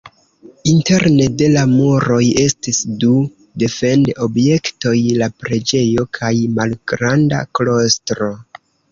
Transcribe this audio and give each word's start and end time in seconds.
Interne 0.69 1.25
de 1.41 1.47
la 1.55 1.63
muroj 1.73 2.21
estis 2.43 2.79
du 3.03 3.11
defend-objektoj: 3.63 4.93
la 5.19 5.27
preĝejo 5.43 6.07
kaj 6.19 6.31
malgranda 6.55 7.43
klostro. 7.61 8.31